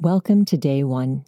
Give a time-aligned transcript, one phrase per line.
[0.00, 1.24] Welcome to day one.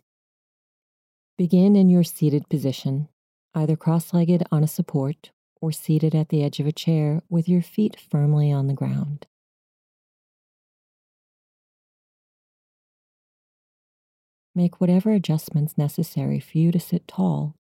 [1.36, 3.08] Begin in your seated position,
[3.52, 7.48] either cross legged on a support or seated at the edge of a chair with
[7.48, 9.26] your feet firmly on the ground.
[14.54, 17.56] Make whatever adjustments necessary for you to sit tall,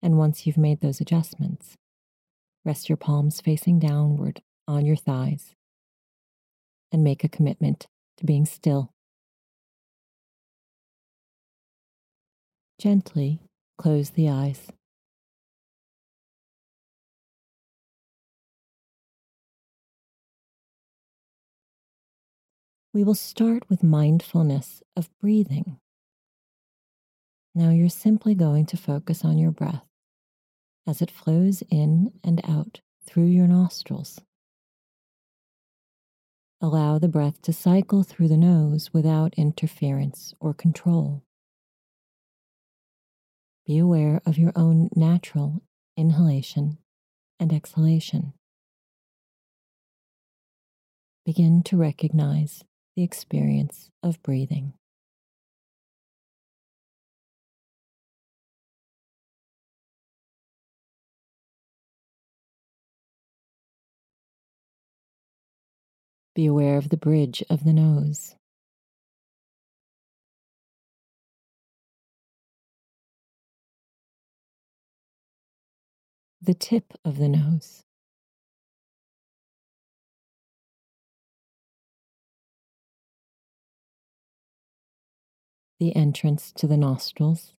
[0.00, 1.74] and once you've made those adjustments,
[2.64, 5.56] rest your palms facing downward on your thighs
[6.92, 7.88] and make a commitment
[8.18, 8.92] to being still.
[12.78, 13.40] Gently
[13.78, 14.68] close the eyes.
[22.92, 25.78] We will start with mindfulness of breathing.
[27.54, 29.84] Now you're simply going to focus on your breath
[30.86, 34.20] as it flows in and out through your nostrils.
[36.60, 41.22] Allow the breath to cycle through the nose without interference or control.
[43.66, 45.60] Be aware of your own natural
[45.96, 46.78] inhalation
[47.40, 48.32] and exhalation.
[51.24, 52.62] Begin to recognize
[52.94, 54.74] the experience of breathing.
[66.36, 68.36] Be aware of the bridge of the nose.
[76.46, 77.82] The tip of the nose.
[85.80, 87.54] The entrance to the nostrils.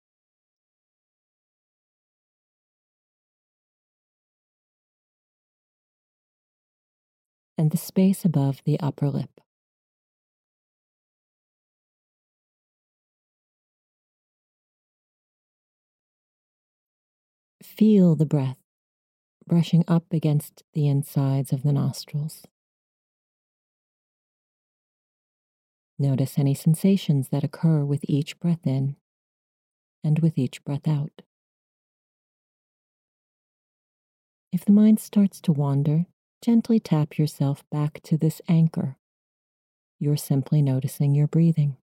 [7.58, 9.40] And the space above the upper lip.
[17.64, 18.65] Feel the breath
[19.46, 22.42] brushing up against the insides of the nostrils.
[25.98, 28.96] Notice any sensations that occur with each breath in
[30.04, 31.22] and with each breath out.
[34.52, 36.06] If the mind starts to wander,
[36.42, 38.96] gently tap yourself back to this anchor.
[39.98, 41.76] You're simply noticing your breathing.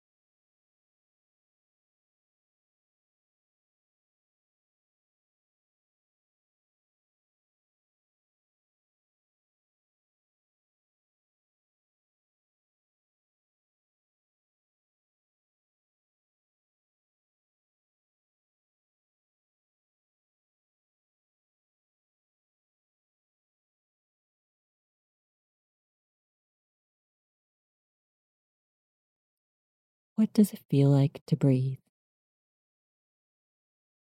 [30.21, 31.79] What does it feel like to breathe?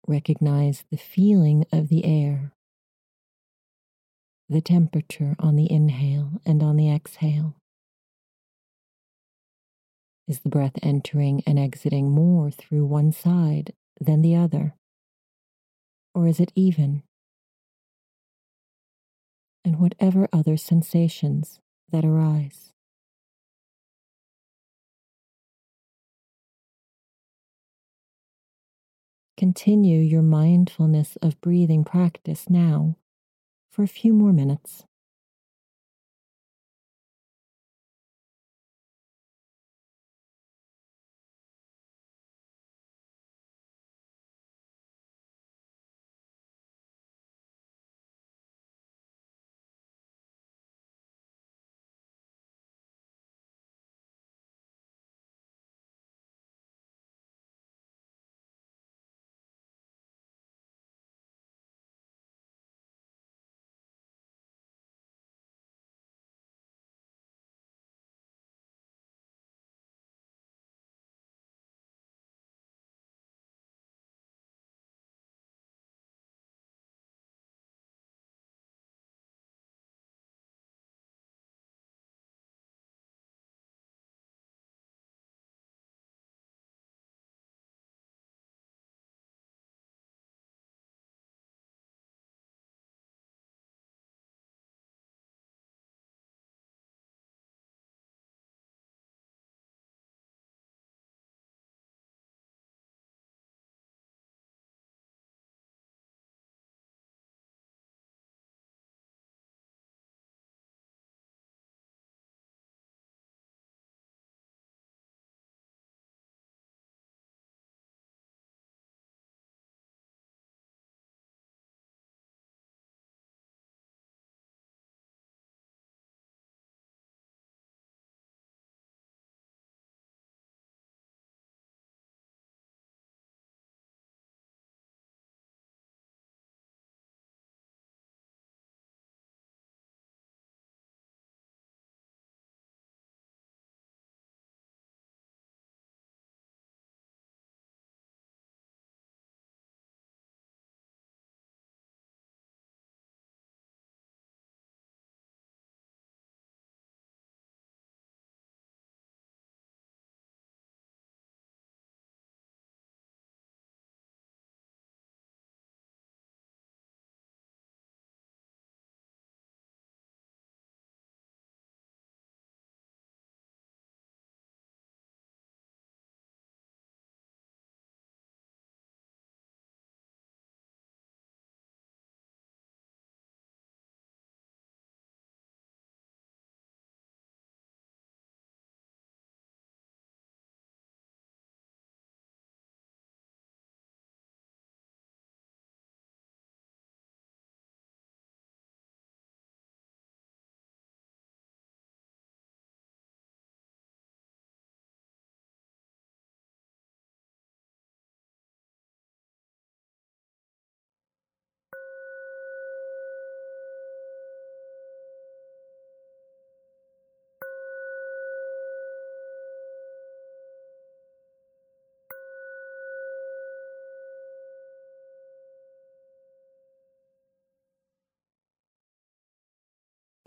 [0.08, 2.52] Recognize the feeling of the air,
[4.50, 7.58] the temperature on the inhale and on the exhale.
[10.28, 14.74] Is the breath entering and exiting more through one side than the other?
[16.16, 17.04] Or is it even?
[19.64, 21.60] And whatever other sensations
[21.92, 22.69] that arise.
[29.40, 32.98] Continue your mindfulness of breathing practice now
[33.72, 34.84] for a few more minutes.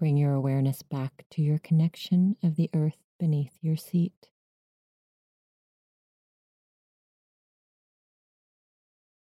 [0.02, 4.30] Bring your awareness back to your connection of the earth beneath your seat.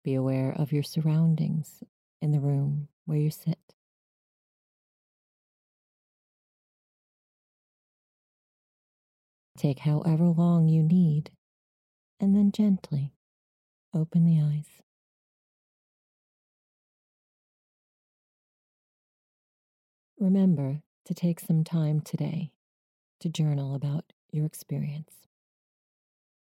[0.05, 1.83] Be aware of your surroundings
[2.21, 3.59] in the room where you sit.
[9.57, 11.31] Take however long you need
[12.21, 13.11] and then gently
[13.93, 14.81] open the eyes.
[20.19, 22.51] Remember to take some time today
[23.21, 25.28] to journal about your experience.